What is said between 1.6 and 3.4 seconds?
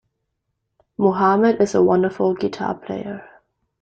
is a wonderful guitar player.